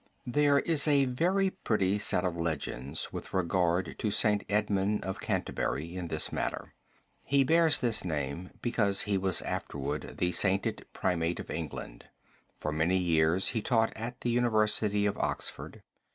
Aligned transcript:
There 0.25 0.57
is 0.61 0.87
a 0.87 1.05
very 1.05 1.51
pretty 1.51 1.99
set 1.99 2.25
of 2.25 2.35
legends 2.35 3.13
with 3.13 3.35
regard 3.35 3.99
to 3.99 4.09
St. 4.09 4.43
Edmund 4.49 5.05
of 5.05 5.21
Canterbury 5.21 5.95
in 5.95 6.07
this 6.07 6.31
matter. 6.31 6.73
He 7.21 7.43
bears 7.43 7.79
this 7.79 8.03
name 8.03 8.49
because 8.63 9.03
he 9.03 9.15
was 9.19 9.43
afterward 9.43 10.17
the 10.17 10.31
sainted 10.31 10.87
primate 10.91 11.39
of 11.39 11.51
England. 11.51 12.05
For 12.59 12.71
many 12.71 12.97
years 12.97 13.49
he 13.49 13.61
taught 13.61 13.93
at 13.95 14.21
the 14.21 14.31
University 14.31 15.05
of 15.05 15.19
Oxford. 15.19 15.83